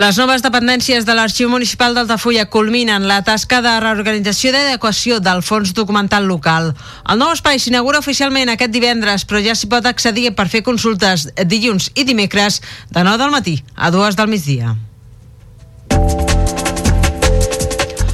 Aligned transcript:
Les 0.00 0.16
noves 0.16 0.40
dependències 0.40 1.04
de 1.04 1.12
l'Arxiu 1.12 1.50
Municipal 1.52 1.92
d'Altafulla 1.92 2.46
culminen 2.48 3.04
la 3.04 3.18
tasca 3.20 3.58
de 3.60 3.74
reorganització 3.84 4.48
i 4.48 4.54
d'adequació 4.54 5.18
del 5.20 5.44
fons 5.44 5.74
documental 5.76 6.24
local. 6.24 6.72
El 7.04 7.20
nou 7.20 7.34
espai 7.36 7.60
s'inaugura 7.60 8.00
oficialment 8.00 8.48
aquest 8.48 8.72
divendres, 8.72 9.28
però 9.28 9.44
ja 9.44 9.52
s'hi 9.52 9.68
pot 9.68 9.84
accedir 9.84 10.30
per 10.32 10.48
fer 10.48 10.64
consultes 10.64 11.28
dilluns 11.44 11.92
i 11.92 12.08
dimecres 12.08 12.62
de 12.88 13.04
9 13.04 13.20
del 13.20 13.34
matí 13.36 13.60
a 13.76 13.92
2 13.92 14.16
del 14.16 14.32
migdia. 14.32 14.78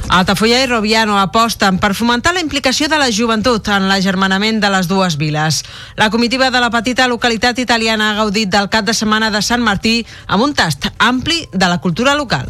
Altafulla 0.09 0.61
i 0.63 0.67
Roviano 0.67 1.17
aposten 1.19 1.77
per 1.83 1.91
fomentar 1.93 2.31
la 2.33 2.39
implicació 2.39 2.87
de 2.87 2.97
la 2.99 3.09
joventut 3.11 3.67
en 3.67 3.89
l'agermanament 3.89 4.61
de 4.63 4.69
les 4.71 4.87
dues 4.87 5.17
viles. 5.19 5.63
La 5.99 6.09
comitiva 6.09 6.47
de 6.49 6.61
la 6.63 6.71
petita 6.71 7.09
localitat 7.11 7.59
italiana 7.59 8.11
ha 8.11 8.17
gaudit 8.21 8.49
del 8.49 8.69
cap 8.71 8.87
de 8.87 8.95
setmana 8.95 9.29
de 9.31 9.41
Sant 9.43 9.63
Martí 9.63 9.99
amb 10.27 10.47
un 10.47 10.55
tast 10.55 10.87
ampli 10.97 11.43
de 11.51 11.67
la 11.67 11.81
cultura 11.83 12.15
local. 12.15 12.47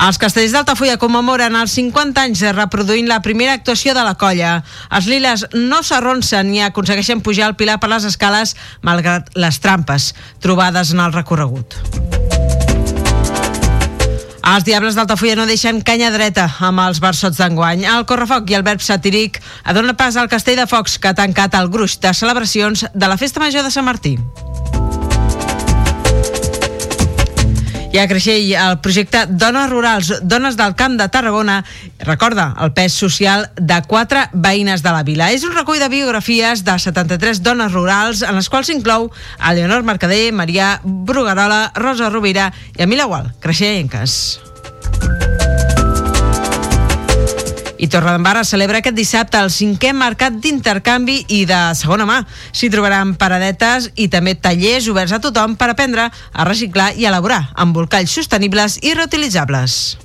Els 0.00 0.16
castells 0.16 0.54
d'Altafulla 0.56 0.96
commemoren 0.96 1.58
els 1.60 1.74
50 1.76 2.22
anys 2.24 2.42
reproduint 2.56 3.06
la 3.06 3.20
primera 3.20 3.52
actuació 3.52 3.92
de 3.94 4.02
la 4.02 4.16
colla. 4.16 4.54
Els 4.90 5.06
liles 5.06 5.44
no 5.54 5.82
s'arronsen 5.84 6.50
ni 6.50 6.64
aconsegueixen 6.64 7.20
pujar 7.20 7.50
al 7.50 7.56
pilar 7.60 7.78
per 7.78 7.92
les 7.92 8.08
escales 8.08 8.56
malgrat 8.80 9.28
les 9.36 9.60
trampes 9.60 10.14
trobades 10.40 10.96
en 10.96 11.04
el 11.04 11.12
recorregut. 11.12 11.76
Els 14.40 14.64
Diables 14.64 14.96
d'Altafulla 14.96 15.36
no 15.36 15.46
deixen 15.48 15.82
canya 15.84 16.10
dreta 16.14 16.46
amb 16.64 16.80
els 16.86 17.00
versots 17.04 17.40
d'enguany. 17.40 17.84
El 17.84 18.06
correfoc 18.08 18.50
i 18.50 18.56
el 18.58 18.64
verb 18.66 18.80
satíric 18.80 19.40
dona 19.76 19.94
pas 19.94 20.16
al 20.16 20.32
castell 20.32 20.60
de 20.62 20.68
focs 20.70 20.98
que 20.98 21.12
ha 21.12 21.18
tancat 21.18 21.54
el 21.60 21.68
gruix 21.68 21.98
de 22.00 22.14
celebracions 22.16 22.86
de 22.94 23.08
la 23.12 23.20
Festa 23.20 23.42
Major 23.42 23.66
de 23.66 23.74
Sant 23.74 23.84
Martí. 23.84 24.16
I 27.90 27.98
a 27.98 28.06
Creixell, 28.06 28.52
el 28.54 28.76
projecte 28.78 29.24
Dones 29.26 29.66
Rurals, 29.68 30.12
Dones 30.22 30.54
del 30.54 30.76
Camp 30.78 30.94
de 30.94 31.08
Tarragona, 31.10 31.56
recorda 32.06 32.52
el 32.62 32.70
pes 32.70 32.94
social 32.94 33.48
de 33.58 33.80
quatre 33.90 34.28
veïnes 34.30 34.84
de 34.84 34.92
la 34.94 35.02
vila. 35.02 35.32
És 35.34 35.42
un 35.42 35.56
recull 35.56 35.82
de 35.82 35.88
biografies 35.90 36.62
de 36.62 36.76
73 36.78 37.42
dones 37.42 37.74
rurals, 37.74 38.22
en 38.22 38.38
les 38.38 38.50
quals 38.52 38.70
s'inclou 38.70 39.08
a 39.38 39.56
Leonor 39.58 39.82
Mercader, 39.82 40.30
Maria 40.30 40.76
Brugarola, 40.84 41.72
Rosa 41.74 42.12
Rovira 42.14 42.52
i 42.78 42.86
Emila 42.86 43.10
Gual, 43.10 43.32
creixellenques. 43.42 44.49
I 47.80 47.88
Torredembarra 47.88 48.42
celebra 48.44 48.82
aquest 48.82 48.96
dissabte 48.96 49.38
el 49.40 49.48
cinquè 49.48 49.94
mercat 49.96 50.34
d'intercanvi 50.36 51.14
i 51.32 51.46
de 51.48 51.60
segona 51.78 52.04
mà. 52.04 52.18
S'hi 52.52 52.68
trobaran 52.68 53.14
paradetes 53.16 53.88
i 53.96 54.10
també 54.12 54.34
tallers 54.36 54.90
oberts 54.92 55.16
a 55.16 55.20
tothom 55.24 55.54
per 55.56 55.70
aprendre 55.72 56.10
a 56.12 56.44
reciclar 56.44 56.90
i 57.00 57.08
elaborar 57.08 57.40
embolcalls 57.56 58.12
sostenibles 58.12 58.76
i 58.84 58.92
reutilitzables. 58.92 59.96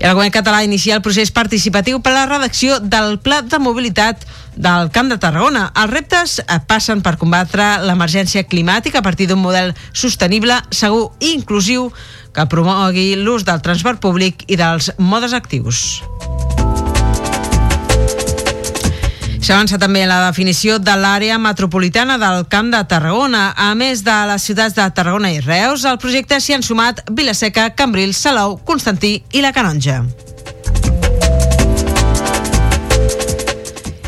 I 0.00 0.08
el 0.08 0.16
govern 0.16 0.32
català 0.34 0.64
inicia 0.64 0.96
el 0.96 1.04
procés 1.04 1.30
participatiu 1.30 2.00
per 2.00 2.14
a 2.14 2.22
la 2.22 2.26
redacció 2.32 2.80
del 2.80 3.20
Pla 3.20 3.42
de 3.44 3.60
Mobilitat 3.60 4.24
del 4.56 4.90
Camp 4.90 5.10
de 5.10 5.18
Tarragona. 5.18 5.68
Els 5.74 5.92
reptes 5.92 6.38
passen 6.68 7.02
per 7.02 7.16
combatre 7.20 7.78
l'emergència 7.86 8.44
climàtica 8.44 9.00
a 9.00 9.06
partir 9.06 9.28
d'un 9.30 9.42
model 9.42 9.74
sostenible, 9.92 10.60
segur 10.70 11.10
i 11.20 11.34
inclusiu 11.36 11.90
que 12.32 12.48
promogui 12.48 13.12
l'ús 13.20 13.44
del 13.48 13.62
transport 13.64 14.00
públic 14.00 14.46
i 14.48 14.56
dels 14.60 14.92
modes 14.98 15.36
actius. 15.36 16.02
S'avança 19.42 19.74
també 19.74 20.04
la 20.06 20.20
definició 20.28 20.76
de 20.78 20.92
l'àrea 20.94 21.34
metropolitana 21.42 22.14
del 22.14 22.44
Camp 22.46 22.70
de 22.70 22.84
Tarragona. 22.86 23.48
A 23.58 23.72
més 23.74 24.04
de 24.06 24.14
les 24.30 24.46
ciutats 24.46 24.78
de 24.78 24.86
Tarragona 24.94 25.32
i 25.34 25.42
Reus, 25.42 25.82
al 25.84 25.98
projecte 25.98 26.38
s'hi 26.38 26.54
han 26.54 26.62
sumat 26.62 27.02
Vilaseca, 27.10 27.72
Cambrils, 27.74 28.22
Salou, 28.22 28.60
Constantí 28.62 29.16
i 29.34 29.42
la 29.42 29.50
Canonja. 29.52 30.04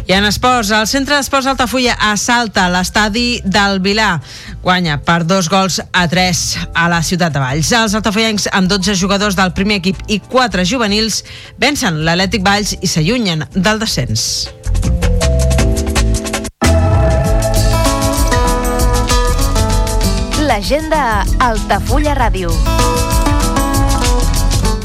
I 0.06 0.12
en 0.12 0.26
esports, 0.28 0.68
el 0.76 0.84
centre 0.84 1.16
d'esports 1.16 1.46
Altafulla 1.48 1.94
assalta 2.10 2.66
l'estadi 2.68 3.38
del 3.44 3.78
Vilar. 3.80 4.18
Guanya 4.60 4.98
per 5.00 5.22
dos 5.24 5.48
gols 5.48 5.78
a 5.80 6.04
tres 6.12 6.58
a 6.74 6.90
la 6.92 7.00
ciutat 7.02 7.32
de 7.32 7.40
Valls. 7.40 7.70
Els 7.72 7.96
altafollencs, 7.96 8.50
amb 8.52 8.68
12 8.68 8.98
jugadors 9.00 9.38
del 9.38 9.54
primer 9.56 9.80
equip 9.80 10.02
i 10.12 10.20
4 10.20 10.66
juvenils, 10.68 11.22
vencen 11.56 12.02
l'Atlètic 12.04 12.44
Valls 12.44 12.76
i 12.80 12.90
s'allunyen 12.90 13.46
del 13.56 13.80
descens. 13.80 14.50
L'agenda 20.44 21.24
Altafulla 21.40 22.12
Ràdio. 22.20 22.52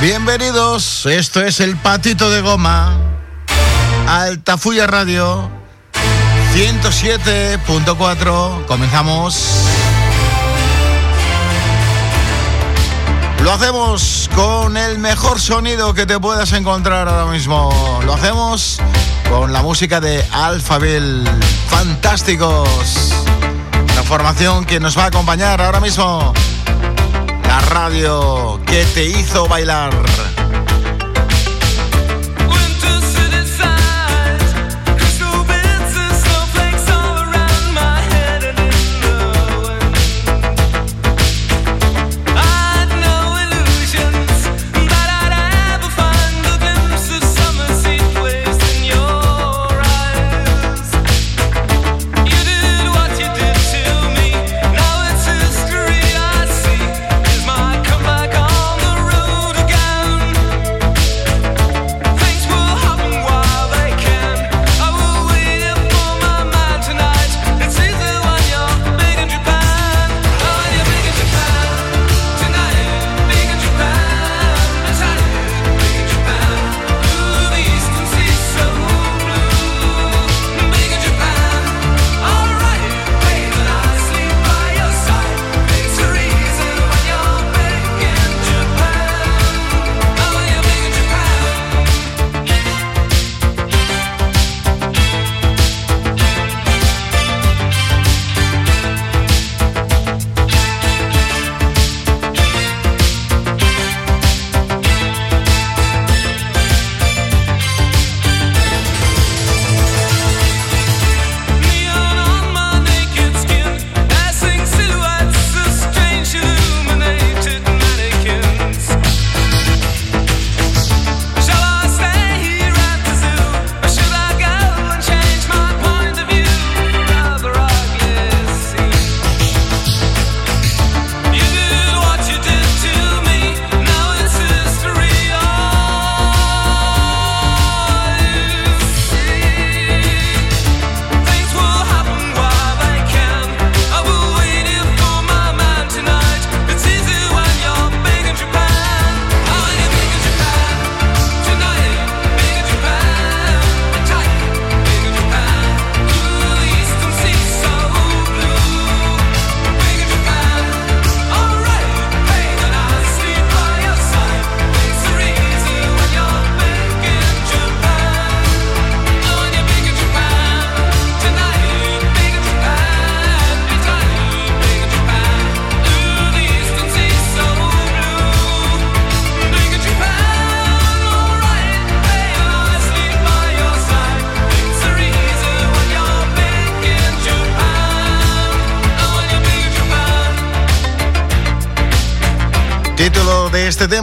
Bienvenidos, 0.00 1.04
esto 1.04 1.42
es 1.42 1.60
el 1.60 1.76
Patito 1.76 2.30
de 2.30 2.40
Goma, 2.40 2.96
Altafulla 4.08 4.86
Radio 4.86 5.50
107.4, 6.54 8.64
comenzamos. 8.64 9.66
Lo 13.42 13.52
hacemos 13.52 14.30
con 14.34 14.78
el 14.78 14.98
mejor 14.98 15.38
sonido 15.38 15.92
que 15.92 16.06
te 16.06 16.18
puedas 16.18 16.50
encontrar 16.54 17.06
ahora 17.06 17.30
mismo. 17.30 18.00
Lo 18.06 18.14
hacemos 18.14 18.80
con 19.28 19.52
la 19.52 19.60
música 19.60 20.00
de 20.00 20.26
Alphaville. 20.32 21.30
Fantásticos. 21.68 23.12
La 23.94 24.02
formación 24.02 24.64
que 24.64 24.80
nos 24.80 24.96
va 24.96 25.04
a 25.04 25.08
acompañar 25.08 25.60
ahora 25.60 25.80
mismo 25.80 26.32
la 27.50 27.58
radio 27.62 28.60
que 28.64 28.84
te 28.94 29.04
hizo 29.06 29.48
bailar. 29.48 29.90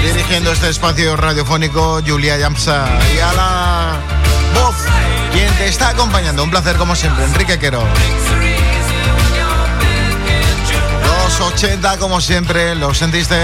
dirigiendo 0.02 0.50
este 0.50 0.70
espacio 0.70 1.16
radiofónico 1.16 2.00
Julia 2.04 2.36
Yamsa 2.36 2.84
y 3.14 3.20
a 3.20 3.32
la 3.32 3.71
acompañando. 6.02 6.42
Un 6.42 6.50
placer 6.50 6.76
como 6.76 6.96
siempre, 6.96 7.24
Enrique 7.24 7.60
Quero. 7.60 7.80
280 11.38 11.96
como 11.98 12.20
siempre, 12.20 12.74
los 12.74 12.98
sentiste. 12.98 13.36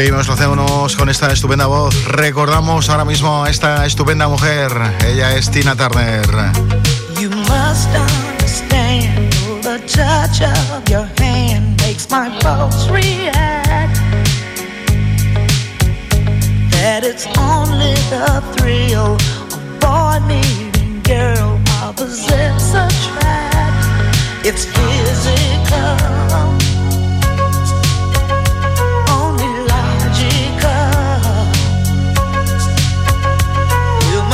Seguimos 0.00 0.28
los 0.56 0.96
con 0.96 1.10
esta 1.10 1.30
estupenda 1.30 1.66
voz. 1.66 1.94
Recordamos 2.06 2.88
ahora 2.88 3.04
mismo 3.04 3.44
a 3.44 3.50
esta 3.50 3.84
estupenda 3.84 4.28
mujer. 4.28 4.72
Ella 5.06 5.36
es 5.36 5.50
Tina 5.50 5.76
Turner. 5.76 6.24
You 7.20 7.28
must 7.28 7.86
understand 7.94 9.30
the 9.62 9.78
touch 9.80 10.40
of 10.40 10.88
your 10.88 11.06
hand 11.18 11.78
makes 11.82 12.08
my 12.08 12.30
pulse 12.40 12.90
react. 12.90 13.94
That 16.70 17.04
it's 17.04 17.26
only 17.36 17.92
the 18.08 18.42
thrill 18.56 19.18
of 19.52 19.80
boy 19.80 20.18
meeting 20.26 21.02
girl 21.02 21.60
opposites 21.82 22.72
attract. 22.72 24.46
It's 24.46 24.64
physical. 24.64 26.59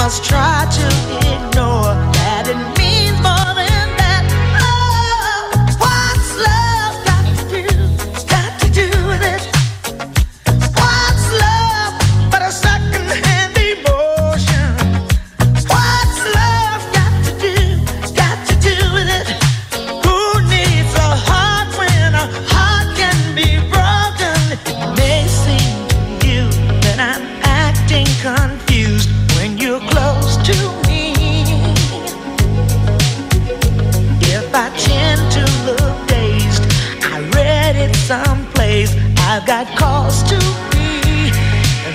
try 0.09 0.65
to 0.71 0.87
ignore. 1.35 1.76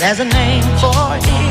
There's 0.01 0.20
a 0.20 0.25
name 0.25 0.63
for 0.79 1.15
it. 1.15 1.50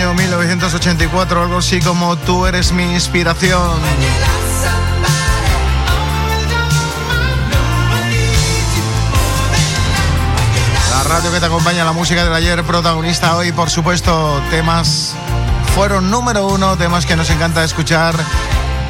Año 0.00 0.14
1984, 0.14 1.42
algo 1.42 1.58
así 1.58 1.80
como 1.80 2.16
Tú 2.16 2.46
eres 2.46 2.70
mi 2.70 2.84
inspiración. 2.84 3.80
La 10.90 11.02
radio 11.02 11.32
que 11.32 11.40
te 11.40 11.46
acompaña, 11.46 11.84
la 11.84 11.92
música 11.92 12.22
del 12.22 12.32
ayer, 12.32 12.62
protagonista 12.62 13.34
hoy, 13.34 13.50
por 13.50 13.70
supuesto, 13.70 14.40
temas 14.50 15.16
fueron 15.74 16.12
número 16.12 16.46
uno, 16.46 16.76
temas 16.76 17.04
que 17.04 17.16
nos 17.16 17.28
encanta 17.30 17.64
escuchar 17.64 18.14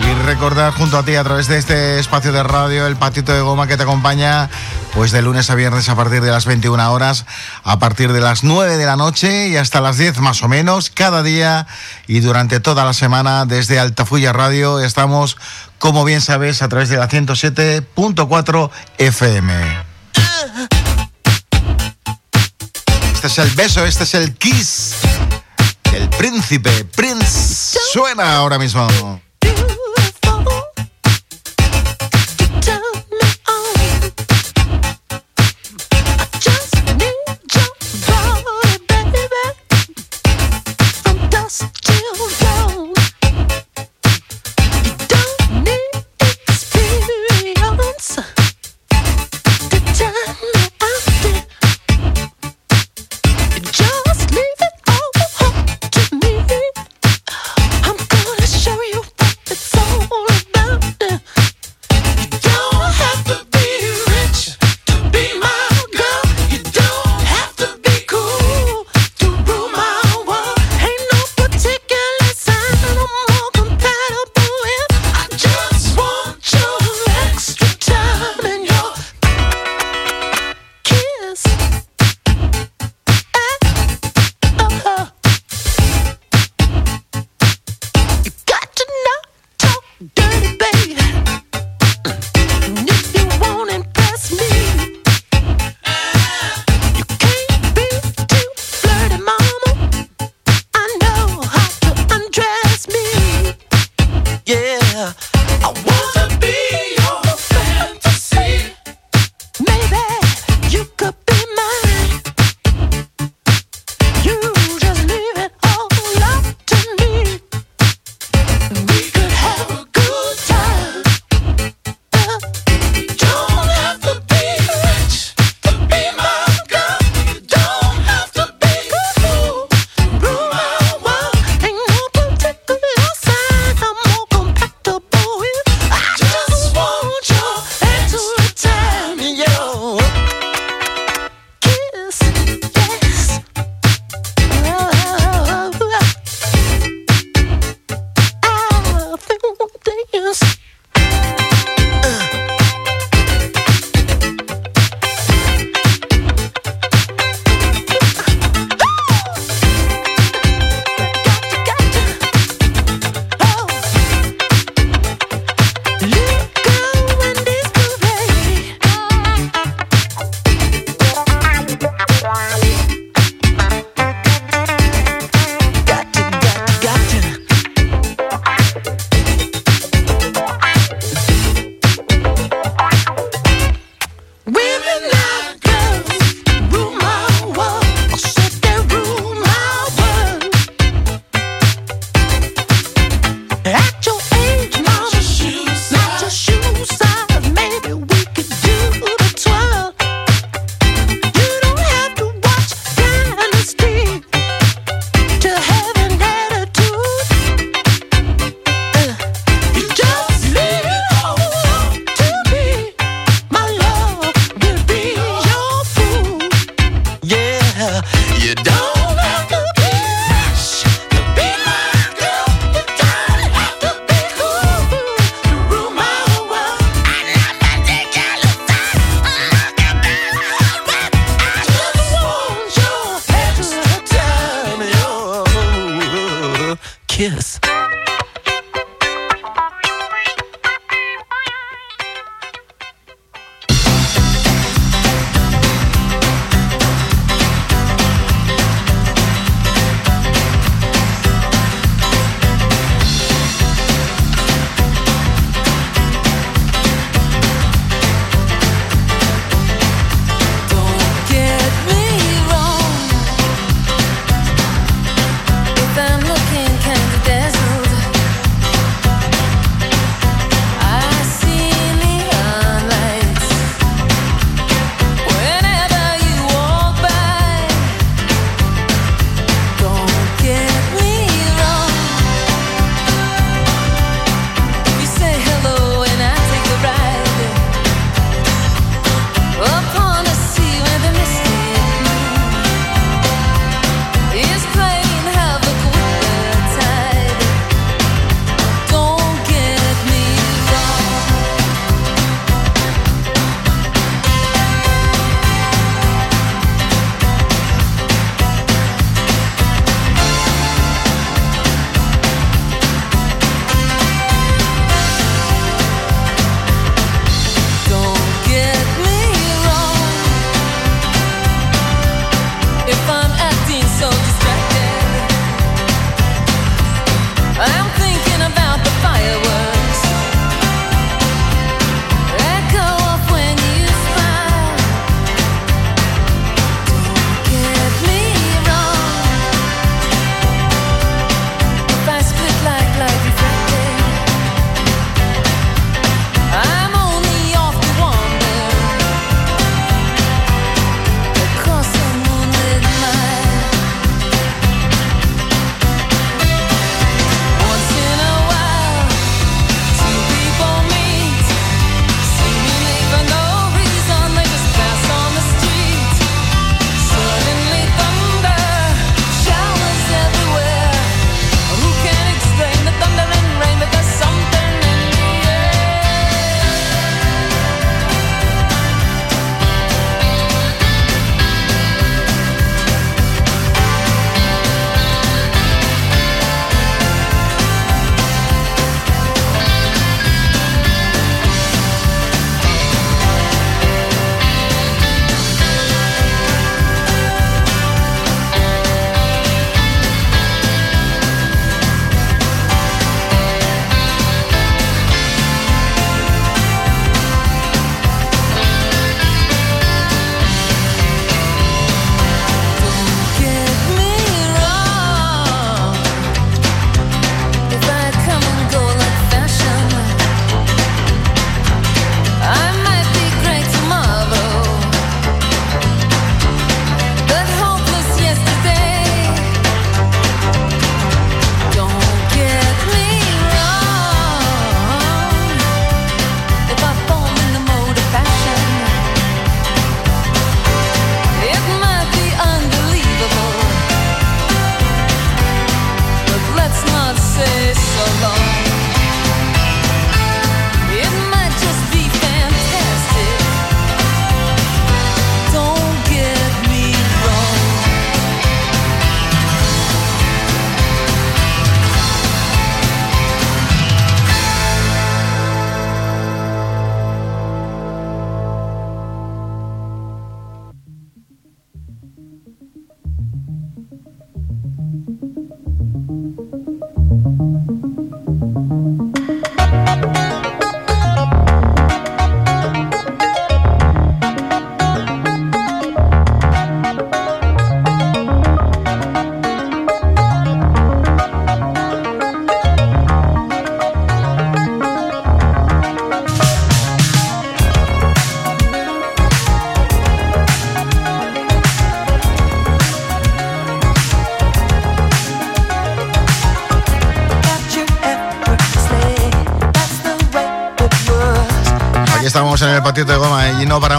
y 0.01 0.15
recordar 0.25 0.73
junto 0.73 0.99
a 0.99 1.05
ti 1.05 1.15
a 1.17 1.25
través 1.25 1.49
de 1.49 1.59
este 1.59 1.99
espacio 1.99 2.33
de 2.33 2.43
radio, 2.43 2.87
el 2.87 2.97
patito 2.97 3.33
de 3.33 3.41
goma 3.41 3.67
que 3.67 3.77
te 3.77 3.83
acompaña, 3.83 4.49
pues 4.95 5.11
de 5.11 5.23
lunes 5.23 5.51
a 5.51 5.55
viernes 5.55 5.89
a 5.89 5.97
partir 5.97 6.21
de 6.21 6.31
las 6.31 6.47
21 6.47 6.93
horas, 6.93 7.27
a 7.65 7.79
partir 7.79 8.13
de 8.13 8.21
las 8.21 8.45
9 8.45 8.77
de 8.77 8.87
la 8.87 8.97
noche 8.97 9.49
y 9.49 9.57
hasta 9.57 9.81
las 9.81 9.99
10 9.99 10.19
más 10.19 10.43
o 10.43 10.49
menos, 10.49 10.91
cada 10.91 11.23
día 11.23 11.67
y 12.07 12.21
durante 12.21 12.61
toda 12.61 12.85
la 12.85 12.93
semana 12.93 13.45
desde 13.45 13.79
Altafulla 13.79 14.33
Radio 14.33 14.81
estamos, 14.81 15.37
como 15.79 16.05
bien 16.05 16.21
sabes, 16.21 16.63
a 16.63 16.69
través 16.69 16.89
de 16.89 16.97
la 16.97 17.09
107.4 17.09 18.71
FM. 18.99 19.89
Este 23.15 23.27
es 23.27 23.39
el 23.39 23.51
beso, 23.51 23.85
este 23.85 24.05
es 24.05 24.15
el 24.15 24.35
kiss. 24.35 24.95
El 25.93 26.09
príncipe, 26.11 26.85
Prince, 26.85 27.79
suena 27.93 28.37
ahora 28.37 28.59
mismo. 28.59 28.87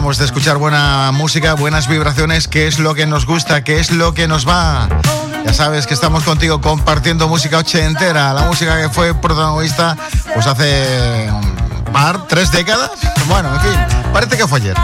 pues 0.09 0.17
de 0.17 0.25
escuchar 0.25 0.57
buena 0.57 1.11
música, 1.11 1.53
buenas 1.53 1.87
vibraciones, 1.87 2.47
que 2.47 2.65
es 2.65 2.79
lo 2.79 2.95
que 2.95 3.05
nos 3.05 3.27
gusta, 3.27 3.63
que 3.63 3.79
es 3.79 3.91
lo 3.91 4.15
que 4.15 4.27
nos 4.27 4.47
va. 4.47 4.89
Ya 5.45 5.53
sabes 5.53 5.85
que 5.85 5.93
estamos 5.93 6.23
contigo 6.23 6.61
compartiendo 6.61 7.27
música 7.27 7.59
ochentera, 7.59 8.33
la 8.33 8.41
música 8.41 8.81
que 8.81 8.89
fue 8.89 9.13
protagonista 9.13 9.95
pues 10.33 10.47
hace 10.47 11.29
un 11.31 11.93
par, 11.93 12.25
tres 12.25 12.51
décadas. 12.51 12.89
Bueno, 13.27 13.53
en 13.53 13.61
fin, 13.61 13.79
parece 14.11 14.35
que 14.35 14.47
fue 14.47 14.57
ayer. 14.57 14.75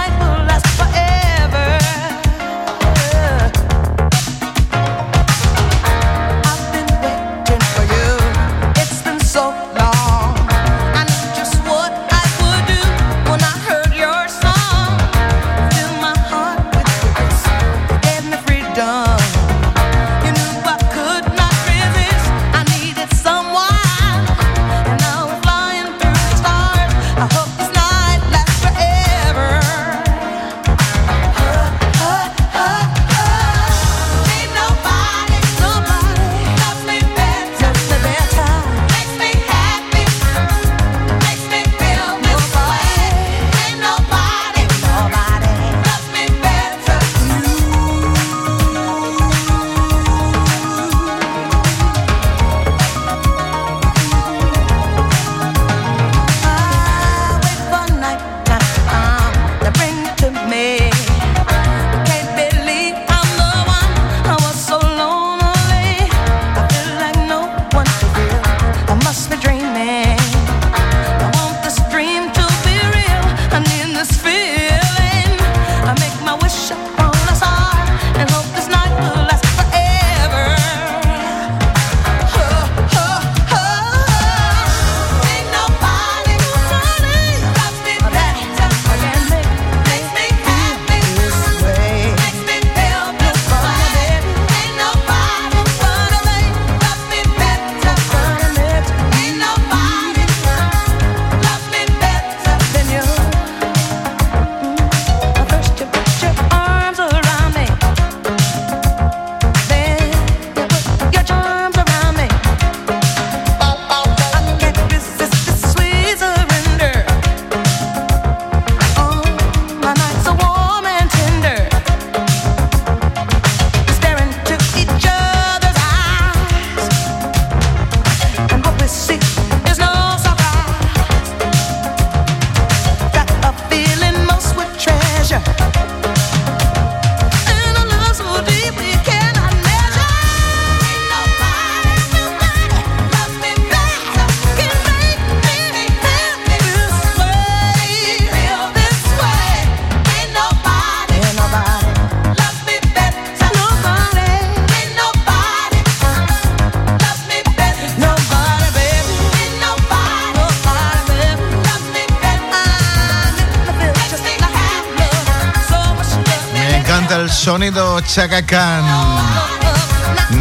sonido 167.46 168.02
Chacacán 168.02 168.84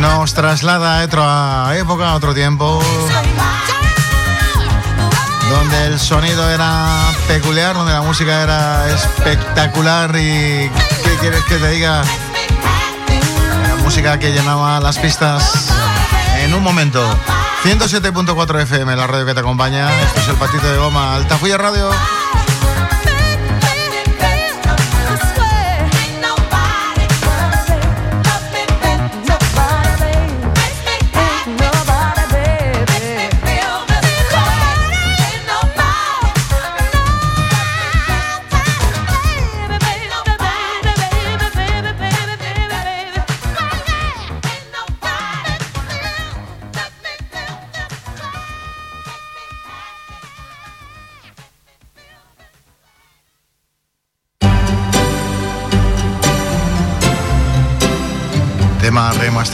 nos 0.00 0.32
traslada 0.32 1.02
a 1.02 1.04
otra 1.04 1.76
época, 1.76 2.08
a 2.08 2.14
otro 2.14 2.32
tiempo, 2.32 2.82
donde 5.50 5.86
el 5.88 6.00
sonido 6.00 6.48
era 6.48 7.12
peculiar, 7.28 7.74
donde 7.74 7.92
la 7.92 8.00
música 8.00 8.40
era 8.40 8.88
espectacular 8.88 10.16
y 10.16 10.70
qué 11.04 11.16
quieres 11.20 11.44
que 11.44 11.56
te 11.56 11.68
diga, 11.72 12.02
la 13.68 13.74
música 13.82 14.18
que 14.18 14.32
llenaba 14.32 14.80
las 14.80 14.96
pistas 14.96 15.74
en 16.38 16.54
un 16.54 16.62
momento. 16.62 17.06
107.4 17.64 18.62
FM, 18.62 18.96
la 18.96 19.06
radio 19.06 19.26
que 19.26 19.34
te 19.34 19.40
acompaña, 19.40 19.92
esto 20.04 20.20
es 20.22 20.28
el 20.28 20.36
patito 20.36 20.66
de 20.66 20.78
goma, 20.78 21.16
Altafuya 21.16 21.58
Radio. 21.58 21.90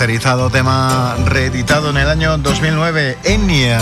remasterizado, 0.00 0.48
tema 0.48 1.14
reeditado 1.26 1.90
en 1.90 1.98
el 1.98 2.08
año 2.08 2.38
2009, 2.38 3.18
Enya. 3.24 3.78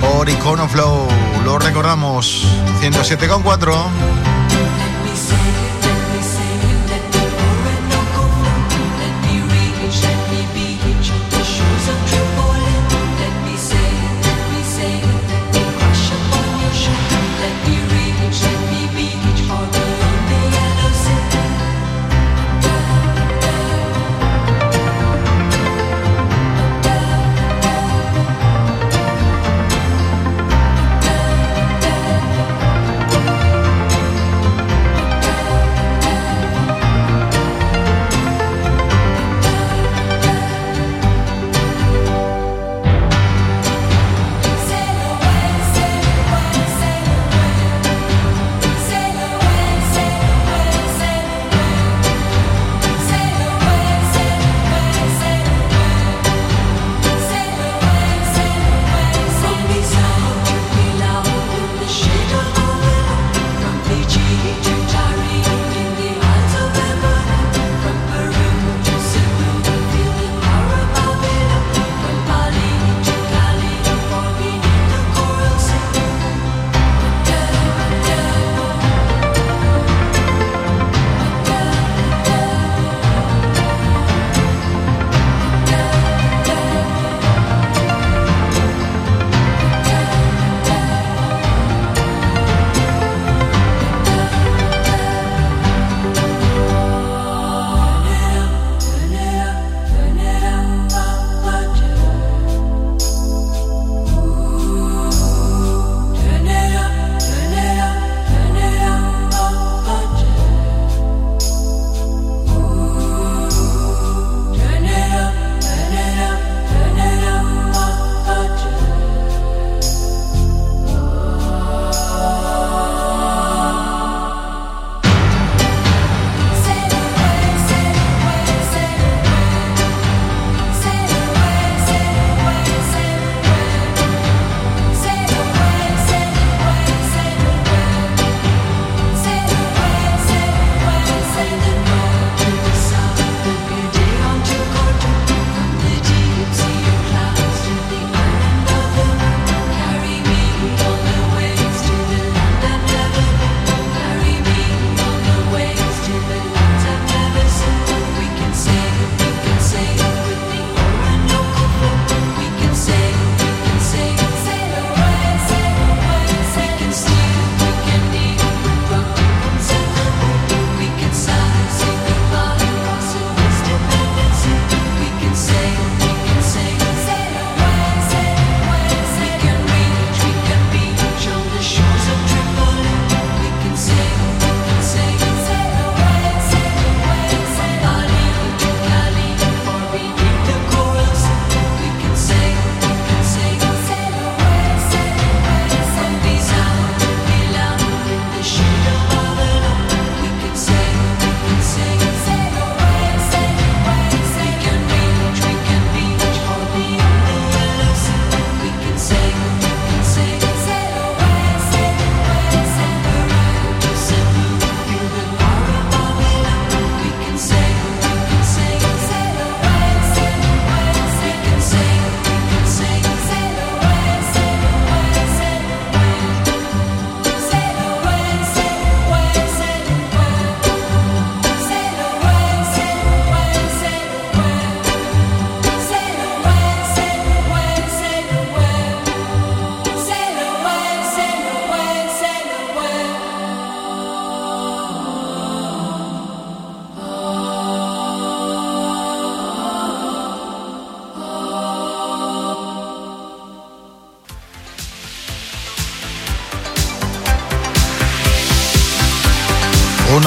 Por 0.00 0.28
Iconoflow, 0.28 1.06
lo 1.44 1.60
recordamos, 1.60 2.44
107,4. 2.80 4.31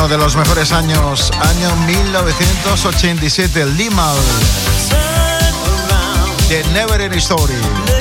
de 0.08 0.18
los 0.18 0.36
mejores 0.36 0.72
años, 0.72 1.32
año 1.42 1.76
1987, 1.88 3.66
Limal, 3.66 4.16
The 6.48 6.64
Never 6.74 7.02
Ending 7.02 7.20
Story. 7.20 7.95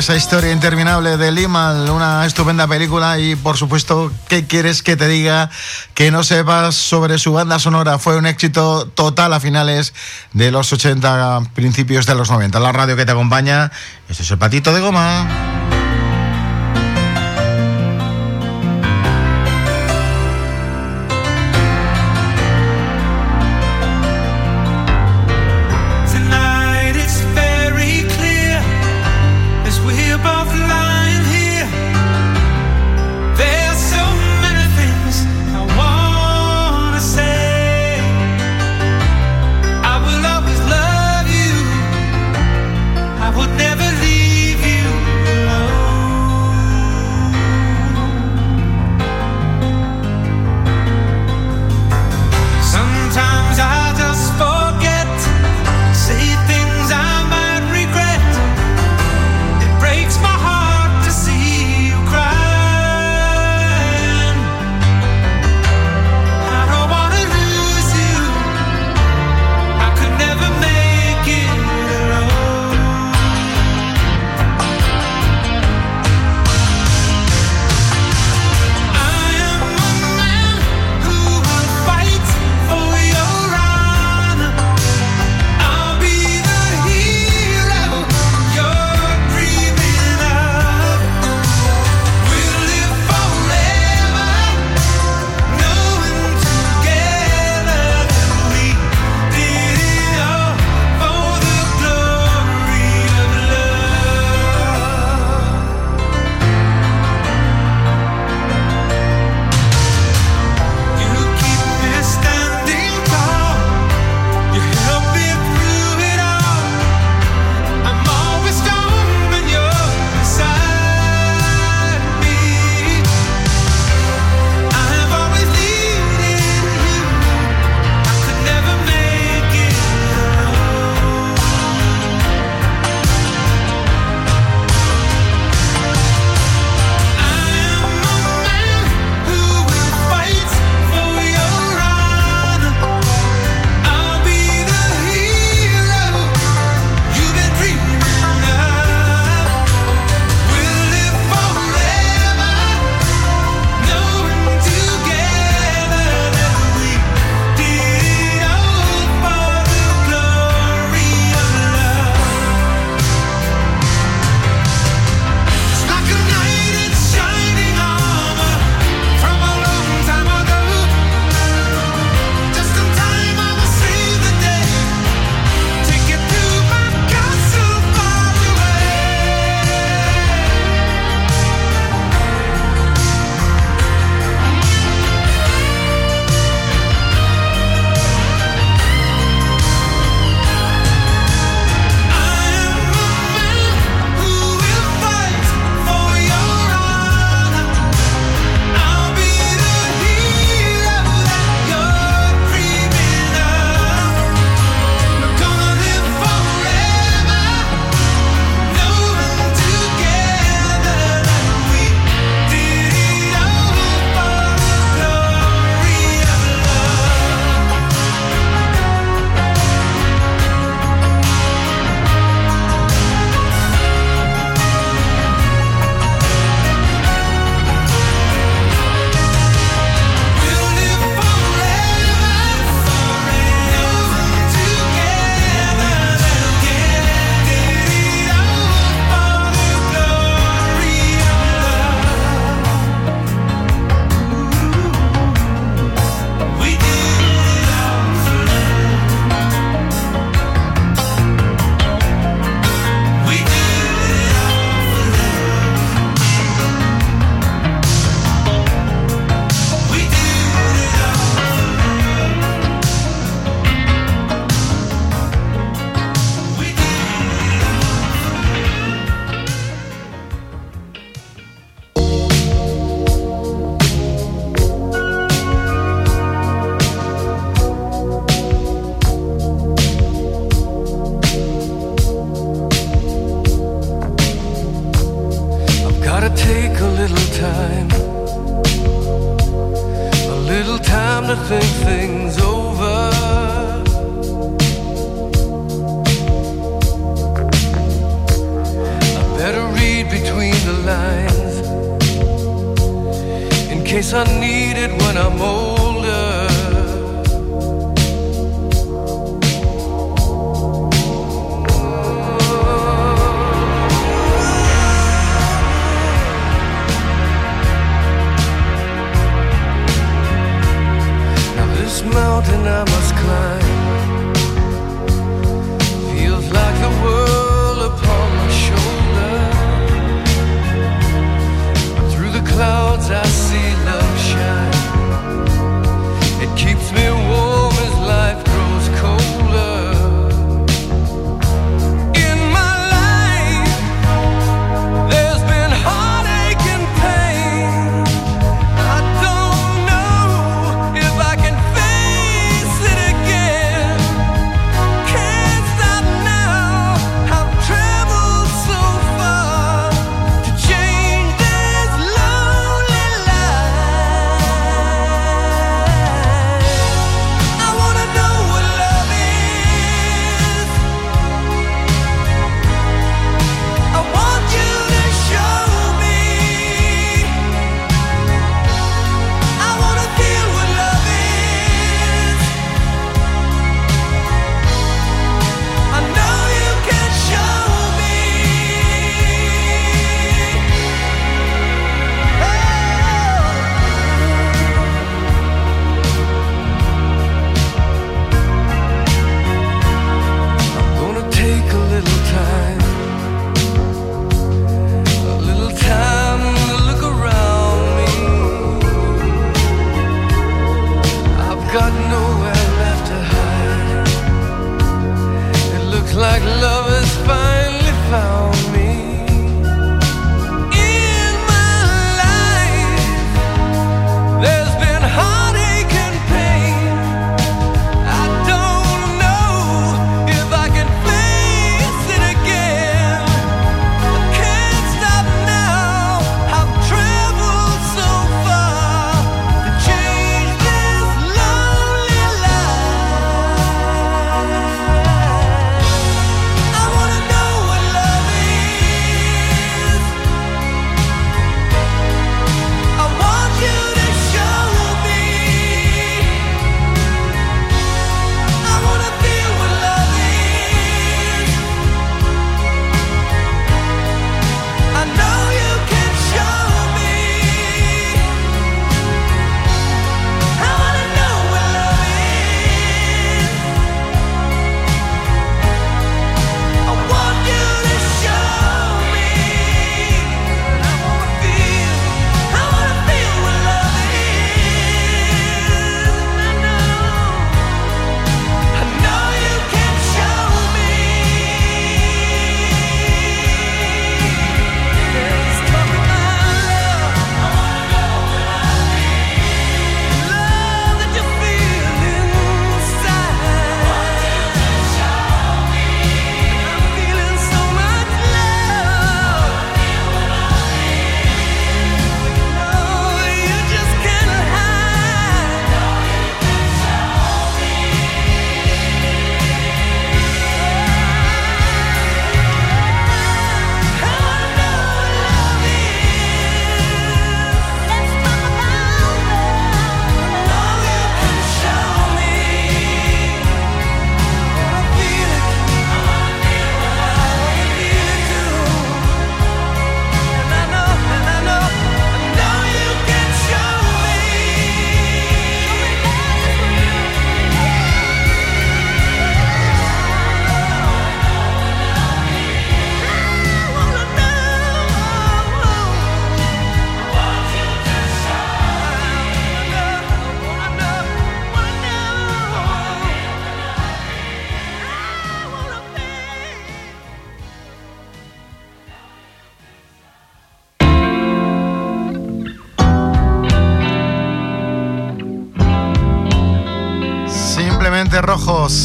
esa 0.00 0.16
historia 0.16 0.50
interminable 0.50 1.18
de 1.18 1.30
Lima, 1.30 1.74
una 1.92 2.24
estupenda 2.24 2.66
película 2.66 3.18
y 3.18 3.36
por 3.36 3.58
supuesto, 3.58 4.10
¿qué 4.28 4.46
quieres 4.46 4.82
que 4.82 4.96
te 4.96 5.06
diga 5.06 5.50
que 5.92 6.10
no 6.10 6.24
sepas 6.24 6.74
sobre 6.74 7.18
su 7.18 7.34
banda 7.34 7.58
sonora? 7.58 7.98
Fue 7.98 8.16
un 8.16 8.24
éxito 8.24 8.86
total 8.86 9.34
a 9.34 9.40
finales 9.40 9.92
de 10.32 10.50
los 10.50 10.72
80, 10.72 11.42
principios 11.52 12.06
de 12.06 12.14
los 12.14 12.30
90. 12.30 12.58
La 12.60 12.72
radio 12.72 12.96
que 12.96 13.04
te 13.04 13.12
acompaña, 13.12 13.70
este 14.08 14.22
es 14.22 14.30
el 14.30 14.38
patito 14.38 14.72
de 14.72 14.80
goma. 14.80 15.59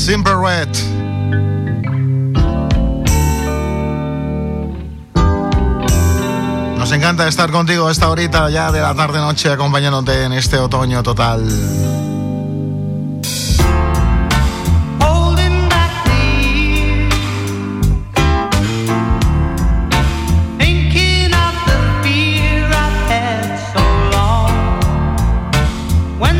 Simple 0.06 0.36
Red. 0.36 0.70
Nos 6.78 6.91
encanta 6.91 7.28
estar 7.28 7.49
contigo 7.49 7.89
esta 7.89 8.08
horita 8.12 8.47
ya 8.51 8.72
de 8.72 8.82
la 8.82 8.93
tarde-noche 8.93 9.49
acompañándote 9.49 10.26
en 10.26 10.34
este 10.34 10.60
otoño 10.60 11.01
total. 11.01 11.41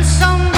some 0.06 0.55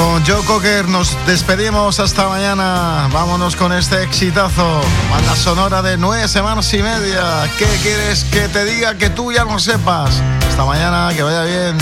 Con 0.00 0.24
Joe 0.24 0.42
Cocker 0.46 0.88
nos 0.88 1.14
despedimos 1.26 2.00
hasta 2.00 2.26
mañana. 2.26 3.06
Vámonos 3.12 3.54
con 3.54 3.70
este 3.70 4.02
exitazo. 4.02 4.80
Banda 5.10 5.36
sonora 5.36 5.82
de 5.82 5.98
nueve 5.98 6.26
semanas 6.26 6.72
y 6.72 6.82
media. 6.82 7.50
¿Qué 7.58 7.66
quieres 7.82 8.24
que 8.24 8.48
te 8.48 8.64
diga 8.64 8.94
que 8.94 9.10
tú 9.10 9.30
ya 9.30 9.44
no 9.44 9.58
sepas? 9.58 10.22
Hasta 10.48 10.64
mañana, 10.64 11.10
que 11.14 11.22
vaya 11.22 11.42
bien. 11.42 11.76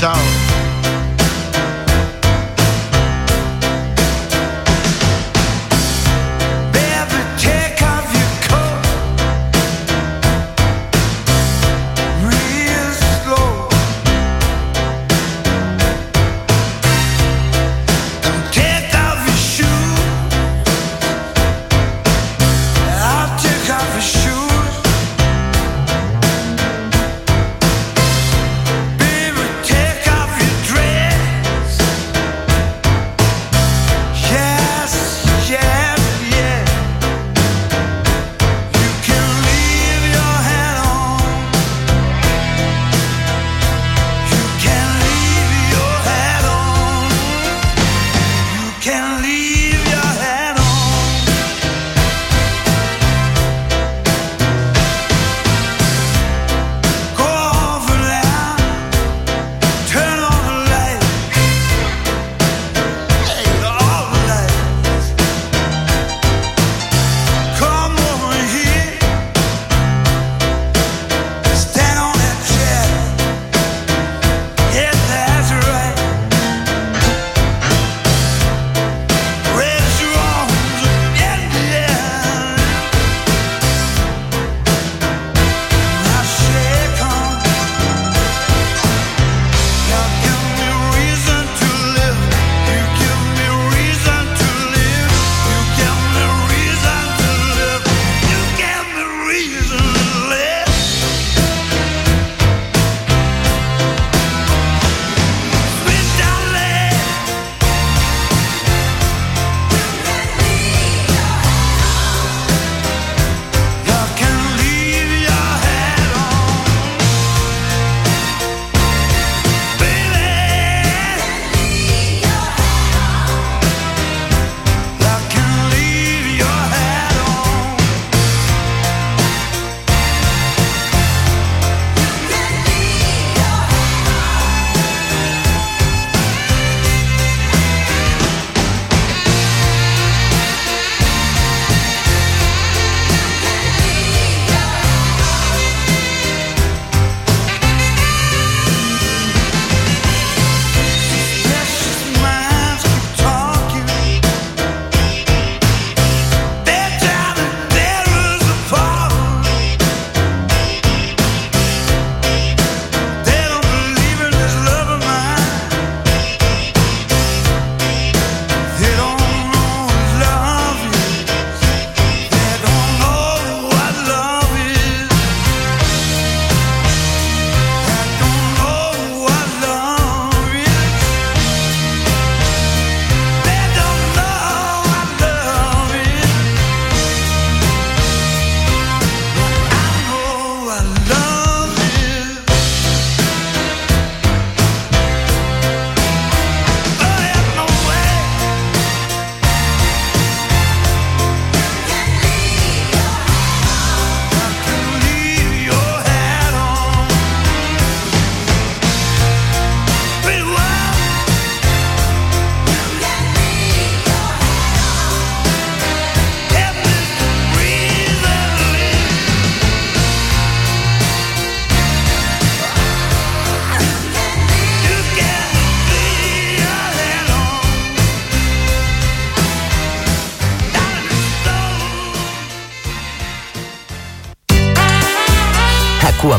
Chao. 0.00 0.16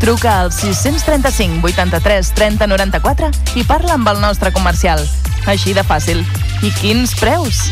Truca 0.00 0.40
al 0.40 0.50
635 0.50 1.68
83 1.68 2.32
30 2.34 2.66
94 2.66 3.28
i 3.60 3.64
parla 3.68 3.98
amb 3.98 4.08
el 4.08 4.20
nostre 4.24 4.50
comercial. 4.50 5.04
Així 5.46 5.74
de 5.76 5.84
fàcil. 5.84 6.24
I 6.64 6.72
quins 6.80 7.12
preus? 7.20 7.68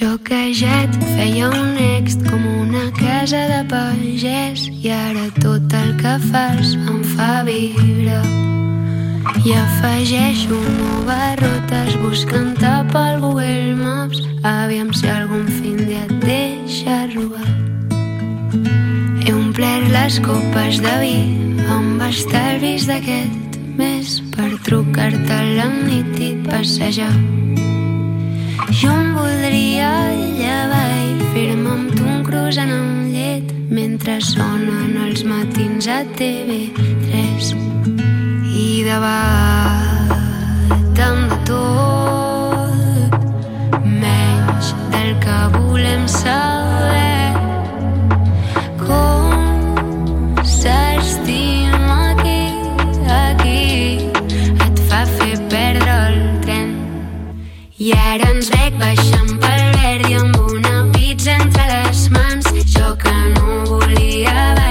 Jo 0.00 0.16
que 0.24 0.40
ja 0.56 0.86
et 0.86 0.96
feia 1.12 1.52
un 1.52 1.76
ext 1.76 2.24
com 2.30 2.40
una 2.46 2.59
casa 3.00 3.40
de 3.48 3.60
pagès 3.72 4.68
i 4.82 4.90
ara 4.92 5.26
tot 5.40 5.74
el 5.82 5.90
que 6.00 6.14
fas 6.30 6.76
em 6.76 7.00
fa 7.14 7.42
vibrar. 7.48 8.24
I 9.44 9.54
afegeixo 9.56 10.58
noves 10.78 11.96
buscant-te 12.02 12.72
pel 12.92 13.20
Google 13.22 13.74
Maps 13.78 14.22
aviam 14.42 14.92
si 14.92 15.08
algun 15.08 15.46
fin 15.58 15.76
dia 15.86 16.02
et 16.06 16.14
deixa 16.24 16.96
robar. 17.14 17.50
He 19.24 19.32
omplert 19.32 19.88
les 19.94 20.18
copes 20.24 20.80
de 20.84 20.94
vi 21.02 21.18
amb 21.76 22.02
estalvis 22.08 22.88
d'aquest 22.90 23.60
mes 23.78 24.16
per 24.34 24.50
trucar-te 24.66 25.36
a 25.36 25.46
la 25.60 25.68
nit 25.76 26.18
i 26.18 26.32
passejar. 26.48 27.14
Jo 28.80 28.90
em 28.96 29.14
voldria 29.14 29.94
llevar 30.40 30.90
i 31.04 31.30
fer-me 31.30 31.89
croissant 32.50 32.72
amb 32.74 33.12
llet 33.14 33.50
mentre 33.70 34.16
sonen 34.26 34.96
els 35.04 35.20
matins 35.22 35.86
a 35.86 36.02
TV3 36.18 37.52
i 38.58 38.82
debatem 38.88 39.20
de 41.30 41.38
tot 41.46 43.14
menys 44.02 44.72
del 44.96 45.14
que 45.22 45.38
volem 45.54 46.02
saber 46.10 47.38
com 48.82 50.42
s'estima 50.42 51.98
aquí, 52.10 52.42
aquí 53.20 53.62
et 54.66 54.76
fa 54.90 55.02
fer 55.14 55.36
perdre 55.54 55.92
el 56.10 56.18
tren. 56.42 56.68
I 57.78 57.94
ara 57.94 58.26
ens 58.34 58.50
veig 58.58 58.74
baixant 58.82 59.29
mans. 62.80 62.88
Jo 62.88 62.96
que 62.96 64.69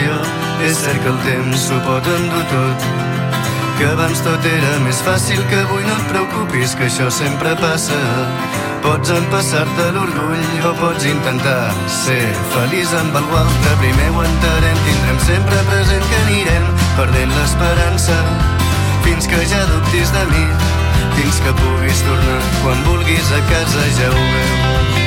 l'ambició. 0.00 0.66
És 0.66 0.76
cert 0.76 1.02
que 1.02 1.08
el 1.08 1.18
temps 1.24 1.66
s'ho 1.66 1.78
pot 1.84 2.06
endur 2.06 2.44
tot, 2.50 2.86
que 3.78 3.86
abans 3.86 4.20
tot 4.20 4.44
era 4.44 4.78
més 4.84 5.00
fàcil, 5.02 5.40
que 5.48 5.60
avui 5.64 5.82
no 5.84 5.94
et 5.96 6.08
preocupis, 6.12 6.74
que 6.74 6.86
això 6.86 7.10
sempre 7.10 7.54
passa. 7.56 7.96
Pots 8.80 9.10
empassar-te 9.12 9.90
l'orgull 9.92 10.68
o 10.68 10.72
pots 10.80 11.04
intentar 11.04 11.72
ser 11.86 12.22
feliç 12.54 12.92
amb 12.96 13.16
algú 13.16 13.36
altre. 13.36 13.74
Primer 13.82 14.08
ho 14.14 14.22
entarem, 14.24 14.78
tindrem 14.86 15.20
sempre 15.26 15.60
present 15.68 16.06
que 16.08 16.22
anirem 16.26 16.70
perdent 16.96 17.36
l'esperança 17.36 18.16
fins 19.04 19.28
que 19.28 19.44
ja 19.52 19.60
dubtis 19.68 20.12
de 20.12 20.24
mi 20.32 20.46
fins 21.16 21.40
que 21.44 21.52
puguis 21.60 22.02
tornar 22.06 22.40
quan 22.62 22.84
vulguis 22.88 23.36
a 23.36 23.44
casa 23.52 23.86
ja 23.98 24.10
ho 24.12 24.24
veus 24.36 24.99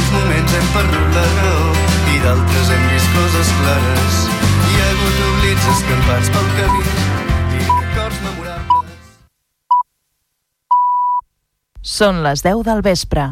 molts 0.00 0.12
moments 0.14 0.52
hem 0.56 0.68
perdut 0.74 1.16
la 1.16 1.24
raó 1.30 1.72
i 2.08 2.20
d'altres 2.24 2.70
hem 2.72 2.84
vist 2.92 3.10
coses 3.16 3.50
clares 3.58 4.20
hi 4.68 4.78
ha 4.78 4.86
hagut 4.92 5.18
oblits 5.26 5.66
escampats 5.74 6.30
pel 6.36 6.48
camí 6.56 6.84
i 7.58 7.66
records 7.66 8.22
memorables 8.24 8.88
Són 11.90 12.20
les 12.24 12.42
10 12.44 12.60
del 12.68 12.82
vespre. 12.86 13.24